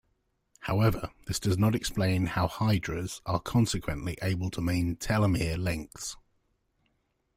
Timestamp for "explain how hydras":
1.75-3.21